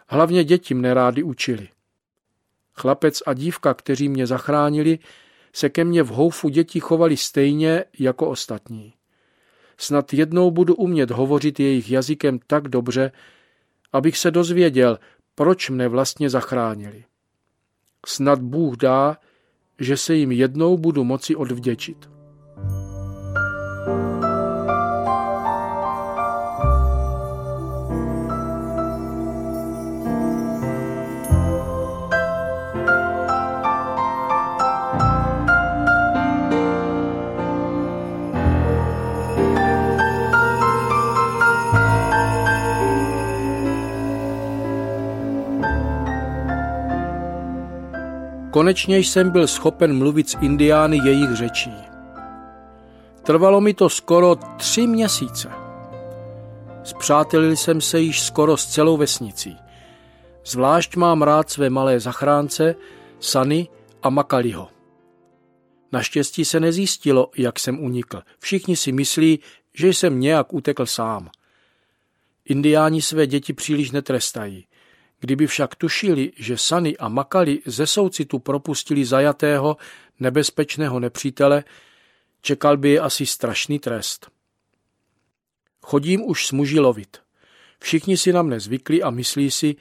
Hlavně 0.08 0.44
děti 0.44 0.74
mne 0.74 0.94
rádi 0.94 1.24
učili. 1.24 1.70
Chlapec 2.74 3.24
a 3.26 3.34
dívka, 3.34 3.74
kteří 3.74 4.10
mě 4.10 4.28
zachránili, 4.28 5.00
se 5.54 5.70
ke 5.70 5.84
mně 5.84 6.04
v 6.04 6.08
houfu 6.08 6.50
dětí 6.50 6.80
chovali 6.80 7.18
stejně 7.18 7.86
jako 8.00 8.30
ostatní. 8.30 8.94
Snad 9.78 10.14
jednou 10.14 10.52
budu 10.52 10.76
umět 10.76 11.12
hovořit 11.12 11.60
jejich 11.60 11.92
jazykem 11.92 12.40
tak 12.48 12.68
dobře, 12.68 13.12
abych 13.94 14.18
se 14.18 14.32
dozvěděl, 14.32 15.00
proč 15.36 15.70
mne 15.70 15.88
vlastně 15.88 16.30
zachránili. 16.30 17.04
Snad 18.06 18.42
Bůh 18.42 18.78
dá, 18.78 19.18
že 19.80 19.98
se 19.98 20.16
jim 20.16 20.32
jednou 20.32 20.78
budu 20.78 21.04
moci 21.04 21.36
odvděčit. 21.36 22.19
Konečně 48.60 48.98
jsem 48.98 49.32
byl 49.32 49.48
schopen 49.48 49.98
mluvit 49.98 50.30
s 50.30 50.38
indiány 50.42 50.98
jejich 51.04 51.36
řečí. 51.36 51.74
Trvalo 53.24 53.62
mi 53.62 53.74
to 53.74 53.90
skoro 53.90 54.36
tři 54.58 54.88
měsíce. 54.88 55.50
Zpřátelil 56.84 57.56
jsem 57.56 57.82
se 57.82 58.00
již 58.00 58.22
skoro 58.22 58.58
s 58.58 58.66
celou 58.66 58.98
vesnicí. 58.98 59.58
Zvlášť 60.46 60.96
mám 60.96 61.22
rád 61.22 61.50
své 61.50 61.70
malé 61.70 62.00
zachránce, 62.00 62.76
Sany 63.20 63.68
a 64.04 64.10
Makaliho. 64.10 64.68
Naštěstí 65.92 66.46
se 66.46 66.60
nezjistilo, 66.60 67.30
jak 67.38 67.60
jsem 67.60 67.80
unikl. 67.80 68.22
Všichni 68.40 68.76
si 68.76 68.92
myslí, 68.92 69.40
že 69.74 69.88
jsem 69.88 70.20
nějak 70.20 70.54
utekl 70.54 70.86
sám. 70.86 71.30
Indiáni 72.46 73.02
své 73.02 73.28
děti 73.28 73.54
příliš 73.54 73.92
netrestají. 73.92 74.66
Kdyby 75.20 75.48
však 75.48 75.76
tušili, 75.76 76.32
že 76.36 76.58
Sany 76.58 76.98
a 76.98 77.10
Makali 77.10 77.60
ze 77.66 77.88
soucitu 77.88 78.40
propustili 78.40 79.06
zajatého, 79.06 79.78
nebezpečného 80.20 81.00
nepřítele, 81.00 81.64
čekal 82.42 82.78
by 82.78 82.90
je 82.90 83.00
asi 83.00 83.26
strašný 83.26 83.80
trest. 83.80 84.32
Chodím 85.82 86.22
už 86.26 86.48
s 86.48 86.52
muži 86.52 86.80
lovit. 86.80 87.18
Všichni 87.80 88.18
si 88.18 88.34
na 88.34 88.44
mne 88.44 88.60
zvykli 88.60 89.04
a 89.04 89.10
myslí 89.10 89.52
si, 89.52 89.76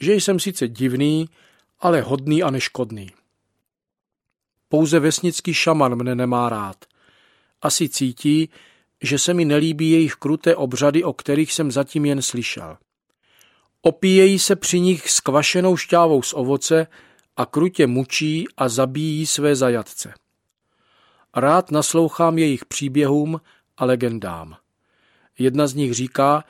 že 0.00 0.14
jsem 0.14 0.40
sice 0.40 0.68
divný, 0.68 1.28
ale 1.80 2.00
hodný 2.00 2.42
a 2.42 2.50
neškodný. 2.50 3.10
Pouze 4.68 4.98
vesnický 4.98 5.54
šaman 5.54 5.94
mne 5.94 6.14
nemá 6.14 6.48
rád. 6.48 6.84
Asi 7.62 7.88
cítí, 7.88 8.50
že 9.02 9.18
se 9.18 9.34
mi 9.34 9.44
nelíbí 9.44 9.90
jejich 9.90 10.14
kruté 10.14 10.56
obřady, 10.56 11.04
o 11.04 11.12
kterých 11.12 11.52
jsem 11.52 11.70
zatím 11.70 12.04
jen 12.04 12.22
slyšel. 12.22 12.76
Opíjejí 13.86 14.38
se 14.38 14.56
při 14.56 14.80
nich 14.80 15.10
s 15.10 15.20
kvašenou 15.20 15.76
šťávou 15.76 16.22
z 16.22 16.34
ovoce 16.34 16.86
a 17.36 17.46
krutě 17.46 17.86
mučí 17.86 18.44
a 18.56 18.68
zabíjí 18.68 19.26
své 19.26 19.56
zajatce. 19.56 20.14
Rád 21.36 21.70
naslouchám 21.70 22.38
jejich 22.38 22.64
příběhům 22.64 23.40
a 23.76 23.84
legendám. 23.84 24.56
Jedna 25.38 25.66
z 25.66 25.74
nich 25.74 25.94
říká, 25.94 26.44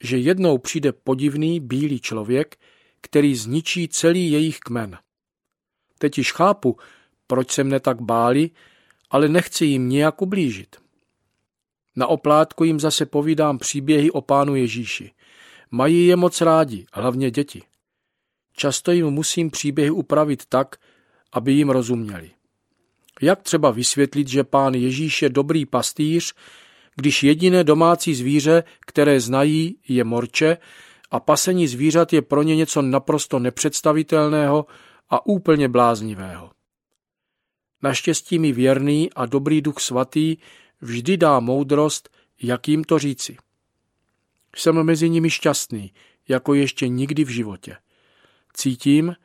že 0.00 0.16
jednou 0.16 0.58
přijde 0.58 0.92
podivný 0.92 1.60
bílý 1.60 2.00
člověk, 2.00 2.56
který 3.00 3.36
zničí 3.36 3.88
celý 3.88 4.30
jejich 4.30 4.58
kmen. 4.58 4.98
Teď 5.98 6.18
již 6.18 6.32
chápu, 6.32 6.76
proč 7.26 7.50
se 7.50 7.64
mne 7.64 7.80
tak 7.80 8.02
báli, 8.02 8.50
ale 9.10 9.28
nechci 9.28 9.64
jim 9.64 9.88
nějak 9.88 10.22
ublížit. 10.22 10.76
Na 11.96 12.06
oplátku 12.06 12.64
jim 12.64 12.80
zase 12.80 13.06
povídám 13.06 13.58
příběhy 13.58 14.10
o 14.10 14.20
pánu 14.20 14.54
Ježíši. 14.54 15.15
Mají 15.70 16.06
je 16.06 16.16
moc 16.16 16.40
rádi, 16.40 16.86
hlavně 16.92 17.30
děti. 17.30 17.62
Často 18.52 18.92
jim 18.92 19.10
musím 19.10 19.50
příběhy 19.50 19.90
upravit 19.90 20.46
tak, 20.46 20.76
aby 21.32 21.52
jim 21.52 21.70
rozuměli. 21.70 22.30
Jak 23.22 23.42
třeba 23.42 23.70
vysvětlit, 23.70 24.28
že 24.28 24.44
pán 24.44 24.74
Ježíš 24.74 25.22
je 25.22 25.28
dobrý 25.28 25.66
pastýř, 25.66 26.34
když 26.96 27.22
jediné 27.22 27.64
domácí 27.64 28.14
zvíře, 28.14 28.64
které 28.86 29.20
znají, 29.20 29.78
je 29.88 30.04
morče 30.04 30.58
a 31.10 31.20
pasení 31.20 31.68
zvířat 31.68 32.12
je 32.12 32.22
pro 32.22 32.42
ně 32.42 32.56
něco 32.56 32.82
naprosto 32.82 33.38
nepředstavitelného 33.38 34.66
a 35.10 35.26
úplně 35.26 35.68
bláznivého. 35.68 36.50
Naštěstí 37.82 38.38
mi 38.38 38.52
věrný 38.52 39.12
a 39.12 39.26
dobrý 39.26 39.60
duch 39.62 39.80
svatý 39.80 40.36
vždy 40.80 41.16
dá 41.16 41.40
moudrost, 41.40 42.08
jak 42.42 42.68
jim 42.68 42.84
to 42.84 42.98
říci. 42.98 43.36
Jsem 44.56 44.82
mezi 44.82 45.10
nimi 45.10 45.30
šťastný, 45.30 45.92
jako 46.28 46.54
ještě 46.54 46.88
nikdy 46.88 47.24
v 47.24 47.28
životě. 47.28 47.76
Cítím, 48.52 49.16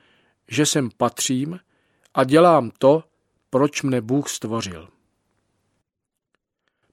že 0.47 0.65
sem 0.65 0.89
patřím 0.97 1.59
a 2.13 2.23
dělám 2.23 2.71
to, 2.77 3.03
proč 3.49 3.81
mne 3.81 4.01
Bůh 4.01 4.29
stvořil. 4.29 4.87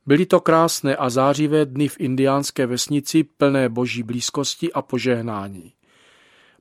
Byly 0.06 0.26
to 0.26 0.40
krásné 0.40 0.96
a 0.96 1.10
zářivé 1.10 1.66
dny 1.66 1.88
v 1.88 1.96
indiánské 2.00 2.66
vesnici 2.66 3.24
plné 3.24 3.68
boží 3.68 4.02
blízkosti 4.02 4.72
a 4.72 4.82
požehnání. 4.82 5.72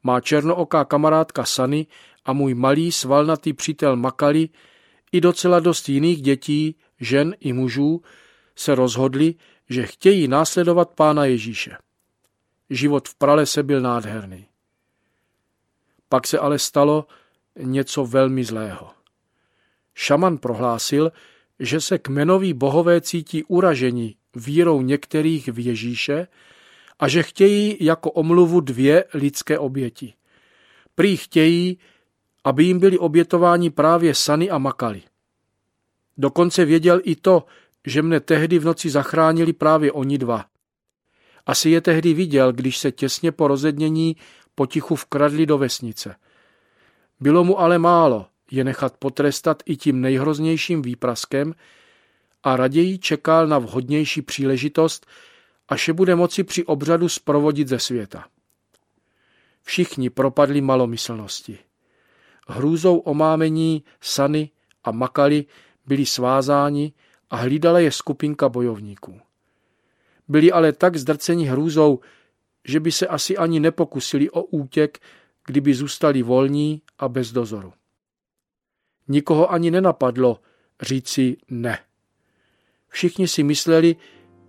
Má 0.04 0.22
černooká 0.22 0.86
kamarádka 0.86 1.46
Sany 1.46 1.88
a 2.26 2.34
můj 2.34 2.54
malý 2.54 2.92
svalnatý 2.92 3.54
přítel 3.54 3.96
Makali 3.96 4.50
i 5.12 5.22
docela 5.22 5.60
dost 5.60 5.90
jiných 5.90 6.22
dětí, 6.22 6.76
žen 7.00 7.36
i 7.40 7.54
mužů 7.54 8.02
se 8.56 8.76
rozhodli, 8.76 9.36
že 9.70 9.86
chtějí 9.86 10.28
následovat 10.28 10.90
pána 10.90 11.26
Ježíše. 11.26 11.78
Život 12.70 13.08
v 13.08 13.16
pralese 13.16 13.64
byl 13.64 13.82
nádherný. 13.82 14.48
Pak 16.10 16.28
se 16.28 16.40
ale 16.40 16.60
stalo 16.60 17.08
něco 17.60 18.06
velmi 18.06 18.44
zlého. 18.44 18.92
Šaman 19.94 20.38
prohlásil, 20.38 21.12
že 21.60 21.82
se 21.82 21.98
kmenoví 21.98 22.54
bohové 22.54 23.02
cítí 23.02 23.44
uražení 23.44 24.16
vírou 24.36 24.82
některých 24.82 25.48
v 25.48 25.66
Ježíše 25.66 26.28
a 27.00 27.08
že 27.08 27.24
chtějí 27.24 27.78
jako 27.80 28.12
omluvu 28.12 28.60
dvě 28.62 29.06
lidské 29.14 29.60
oběti. 29.60 30.14
Prý 30.96 31.18
chtějí, 31.18 31.78
aby 32.44 32.64
jim 32.64 32.80
byli 32.80 32.98
obětováni 32.98 33.70
právě 33.70 34.16
Sany 34.16 34.50
a 34.50 34.58
Makali. 34.58 35.02
Dokonce 36.18 36.66
věděl 36.66 37.02
i 37.04 37.16
to, 37.16 37.46
že 37.86 38.02
mne 38.02 38.20
tehdy 38.20 38.60
v 38.60 38.66
noci 38.66 38.90
zachránili 38.90 39.54
právě 39.54 39.92
oni 39.92 40.18
dva. 40.18 40.46
Asi 41.46 41.70
je 41.70 41.82
tehdy 41.82 42.14
viděl, 42.14 42.54
když 42.54 42.78
se 42.78 42.92
těsně 42.92 43.32
po 43.32 43.48
rozednění 43.48 44.16
potichu 44.56 44.96
vkradli 44.96 45.46
do 45.46 45.58
vesnice. 45.58 46.16
Bylo 47.20 47.44
mu 47.44 47.60
ale 47.60 47.78
málo 47.80 48.26
je 48.52 48.64
nechat 48.64 48.98
potrestat 48.98 49.64
i 49.66 49.78
tím 49.78 50.02
nejhroznějším 50.02 50.82
výpraskem 50.82 51.54
a 52.44 52.56
raději 52.56 53.00
čekal 53.00 53.48
na 53.48 53.60
vhodnější 53.60 54.22
příležitost, 54.22 55.08
až 55.68 55.88
je 55.88 55.94
bude 55.94 56.16
moci 56.16 56.44
při 56.44 56.66
obřadu 56.66 57.10
sprovodit 57.10 57.68
ze 57.68 57.80
světa. 57.80 58.26
Všichni 59.64 60.10
propadli 60.10 60.62
malomyslnosti. 60.62 61.58
Hrůzou 62.48 62.98
omámení 62.98 63.84
Sany 64.02 64.50
a 64.84 64.92
Makali 64.92 65.46
byli 65.86 66.06
svázáni 66.06 66.94
a 67.30 67.36
hlídala 67.36 67.80
je 67.80 67.92
skupinka 67.92 68.50
bojovníků. 68.50 69.20
Byli 70.28 70.52
ale 70.52 70.72
tak 70.72 70.98
zdrceni 70.98 71.46
hrůzou, 71.46 72.00
že 72.66 72.80
by 72.80 72.92
se 72.92 73.08
asi 73.08 73.38
ani 73.38 73.60
nepokusili 73.60 74.30
o 74.30 74.44
útěk, 74.44 75.00
kdyby 75.46 75.74
zůstali 75.74 76.24
volní 76.24 76.82
a 77.00 77.10
bez 77.10 77.32
dozoru. 77.32 77.74
Nikoho 79.08 79.52
ani 79.52 79.72
nenapadlo 79.72 80.40
říci 80.82 81.38
ne. 81.50 81.80
Všichni 82.90 83.28
si 83.28 83.44
mysleli, 83.44 83.96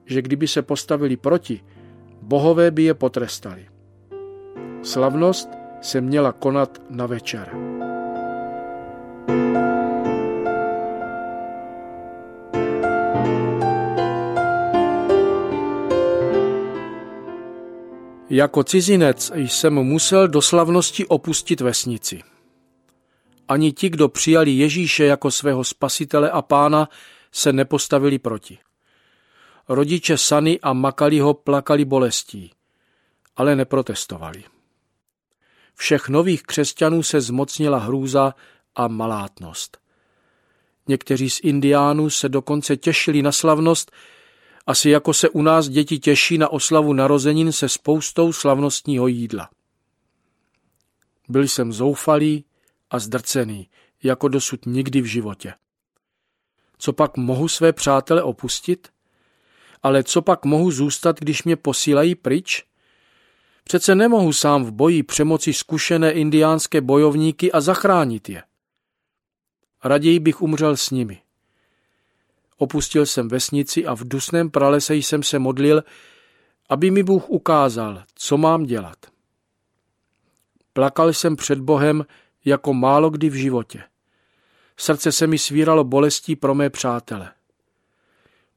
že 0.06 0.22
kdyby 0.22 0.48
se 0.48 0.62
postavili 0.62 1.16
proti, 1.16 1.64
bohové 2.22 2.70
by 2.70 2.82
je 2.82 2.94
potrestali. 2.94 3.68
Slavnost 4.82 5.48
se 5.80 6.00
měla 6.00 6.32
konat 6.32 6.82
na 6.90 7.06
večer. 7.06 7.50
Jako 18.38 18.64
cizinec 18.64 19.33
jsem 19.35 19.74
musel 19.74 20.29
do 20.29 20.42
slavnosti 20.42 21.07
opustit 21.07 21.61
vesnici. 21.61 22.22
Ani 23.48 23.72
ti, 23.72 23.88
kdo 23.88 24.09
přijali 24.09 24.51
Ježíše 24.51 25.05
jako 25.05 25.31
svého 25.31 25.64
spasitele 25.64 26.31
a 26.31 26.42
pána, 26.42 26.88
se 27.33 27.53
nepostavili 27.53 28.18
proti. 28.18 28.59
Rodiče 29.68 30.18
Sany 30.18 30.61
a 30.62 30.72
Makaliho 30.72 31.35
plakali 31.35 31.85
bolestí, 31.85 32.53
ale 33.37 33.57
neprotestovali. 33.57 34.44
Všech 35.74 36.09
nových 36.09 36.42
křesťanů 36.42 37.03
se 37.03 37.20
zmocnila 37.20 37.79
hrůza 37.79 38.35
a 38.74 38.88
malátnost. 38.88 39.79
Někteří 40.88 41.31
z 41.31 41.40
indiánů 41.42 42.11
se 42.11 42.29
dokonce 42.29 42.77
těšili 42.77 43.22
na 43.22 43.33
slavnost, 43.33 43.92
asi 44.68 44.90
jako 44.90 45.14
se 45.14 45.28
u 45.28 45.42
nás 45.42 45.68
děti 45.68 45.98
těší 45.98 46.38
na 46.38 46.48
oslavu 46.48 46.92
narozenin 46.92 47.52
se 47.52 47.68
spoustou 47.68 48.33
slavnostního 48.33 49.07
jídla. 49.07 49.50
Byl 51.28 51.42
jsem 51.42 51.72
zoufalý 51.72 52.44
a 52.90 52.98
zdrcený, 52.98 53.68
jako 54.02 54.28
dosud 54.28 54.66
nikdy 54.66 55.00
v 55.00 55.04
životě. 55.04 55.54
Co 56.78 56.92
pak 56.92 57.16
mohu 57.16 57.48
své 57.48 57.72
přátele 57.72 58.22
opustit? 58.22 58.88
Ale 59.83 60.02
co 60.02 60.22
pak 60.22 60.44
mohu 60.44 60.70
zůstat, 60.70 61.20
když 61.20 61.44
mě 61.44 61.57
posílají 61.57 62.14
pryč? 62.14 62.64
Přece 63.64 63.94
nemohu 63.94 64.33
sám 64.33 64.64
v 64.64 64.72
boji 64.72 65.02
přemoci 65.02 65.52
zkušené 65.52 66.12
indiánské 66.12 66.81
bojovníky 66.81 67.52
a 67.52 67.61
zachránit 67.61 68.28
je. 68.28 68.42
Raději 69.85 70.18
bych 70.18 70.42
umřel 70.42 70.76
s 70.76 70.90
nimi. 70.90 71.22
Opustil 72.59 73.07
jsem 73.07 73.29
vesnici 73.29 73.87
a 73.87 73.94
v 73.94 74.09
dusném 74.09 74.51
pralese 74.51 74.94
jsem 74.94 75.23
se 75.23 75.38
modlil, 75.38 75.85
aby 76.68 76.90
mi 76.90 77.03
Bůh 77.03 77.31
ukázal, 77.31 78.03
co 78.14 78.37
mám 78.37 78.64
dělat. 78.64 78.97
Plakal 80.73 81.12
jsem 81.12 81.37
před 81.37 81.61
Bohem 81.61 82.07
jako 82.44 82.75
málo 82.75 83.11
kdy 83.11 83.31
v 83.31 83.35
životě. 83.35 83.83
Srdce 84.77 85.12
se 85.12 85.27
mi 85.27 85.38
svíralo 85.38 85.85
bolestí 85.85 86.37
pro 86.37 86.55
mé 86.55 86.71
přátele. 86.71 87.33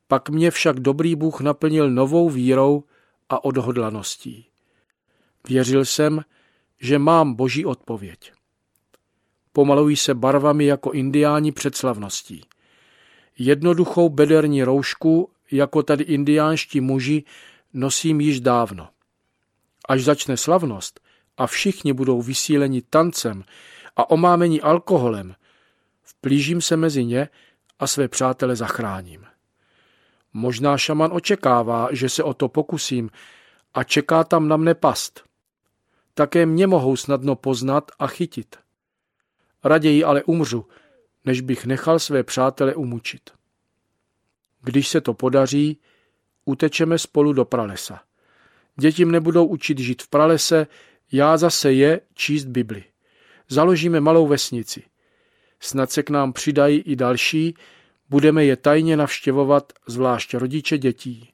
Pak 0.08 0.30
mě 0.30 0.52
však 0.52 0.80
dobrý 0.80 1.16
Bůh 1.16 1.42
naplnil 1.42 1.92
novou 1.92 2.30
vírou 2.30 2.84
a 3.30 3.44
odhodlaností. 3.44 4.48
Věřil 5.48 5.86
jsem, 5.86 6.22
že 6.80 7.00
mám 7.00 7.34
boží 7.34 7.66
odpověď. 7.66 8.32
Pomalují 9.54 9.96
se 9.96 10.14
barvami 10.14 10.66
jako 10.66 10.92
indiáni 10.92 11.52
před 11.52 11.76
slavností. 11.76 12.44
Jednoduchou 13.44 14.10
bederní 14.10 14.64
roušku, 14.64 15.32
jako 15.52 15.84
tady 15.84 16.04
indiánští 16.04 16.82
muži, 16.82 17.24
nosím 17.74 18.22
již 18.22 18.40
dávno. 18.40 18.90
Až 19.90 20.04
začne 20.04 20.38
slavnost 20.38 21.00
a 21.38 21.48
všichni 21.48 21.94
budou 21.94 22.22
vysíleni 22.22 22.82
tancem 22.82 23.44
a 23.96 24.10
omámení 24.10 24.62
alkoholem, 24.62 25.36
vplížím 26.04 26.62
se 26.62 26.78
mezi 26.78 27.06
ně 27.06 27.30
a 27.80 27.88
své 27.88 28.08
přátele 28.08 28.56
zachráním. 28.56 29.26
Možná 30.34 30.78
šaman 30.78 31.10
očekává, 31.14 31.88
že 31.92 32.10
se 32.10 32.24
o 32.24 32.34
to 32.34 32.50
pokusím 32.50 33.10
a 33.74 33.84
čeká 33.84 34.24
tam 34.24 34.48
na 34.48 34.58
mne 34.58 34.76
past. 34.76 35.24
Také 36.14 36.46
mě 36.46 36.68
mohou 36.68 36.96
snadno 36.96 37.36
poznat 37.36 37.92
a 38.00 38.08
chytit. 38.08 38.56
Raději 39.64 40.04
ale 40.04 40.24
umřu, 40.24 40.66
než 41.26 41.42
bych 41.42 41.66
nechal 41.66 42.00
své 42.00 42.24
přátele 42.24 42.76
umučit. 42.76 43.30
Když 44.62 44.88
se 44.88 45.02
to 45.02 45.14
podaří, 45.14 45.80
utečeme 46.46 46.98
spolu 46.98 47.34
do 47.34 47.46
pralesa. 47.46 48.02
Děti 48.80 49.06
nebudou 49.06 49.46
učit 49.46 49.80
žít 49.80 50.02
v 50.02 50.08
pralese, 50.08 50.68
já 51.12 51.38
zase 51.38 51.74
je 51.74 52.02
číst 52.14 52.46
Bibli. 52.46 52.84
Založíme 53.50 54.00
malou 54.00 54.28
vesnici. 54.28 54.84
Snad 55.60 55.92
se 55.92 56.04
k 56.04 56.10
nám 56.10 56.34
přidají 56.34 56.80
i 56.80 56.96
další, 56.96 57.56
budeme 58.10 58.46
je 58.46 58.56
tajně 58.56 58.98
navštěvovat, 58.98 59.74
zvlášť 59.88 60.34
rodiče 60.34 60.78
dětí. 60.78 61.30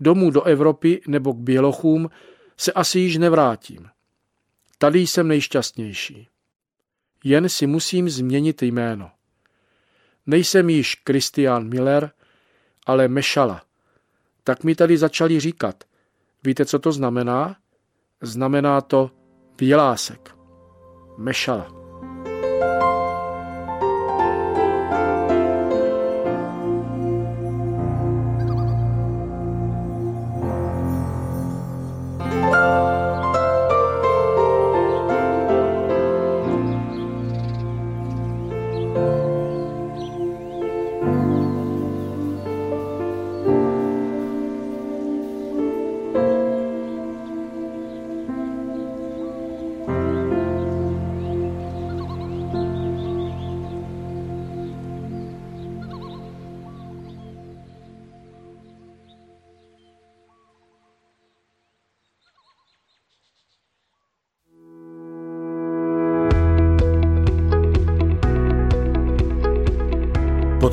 Domů 0.00 0.30
do 0.30 0.42
Evropy 0.42 1.00
nebo 1.06 1.32
k 1.32 1.38
Bělochům 1.38 2.10
se 2.56 2.72
asi 2.72 2.98
již 2.98 3.16
nevrátím. 3.16 3.88
Tady 4.78 4.98
jsem 4.98 5.28
nejšťastnější. 5.28 6.28
Jen 7.24 7.48
si 7.48 7.66
musím 7.66 8.10
změnit 8.10 8.62
jméno. 8.62 9.10
Nejsem 10.26 10.70
již 10.70 11.02
Christian 11.06 11.68
Miller, 11.68 12.10
ale 12.86 13.08
Mešala. 13.08 13.62
Tak 14.44 14.64
mi 14.64 14.74
tady 14.74 14.98
začali 14.98 15.40
říkat. 15.40 15.84
Víte, 16.44 16.64
co 16.64 16.78
to 16.78 16.92
znamená? 16.92 17.56
Znamená 18.20 18.80
to 18.80 19.10
bělásek. 19.56 20.34
Mešala. 21.18 21.77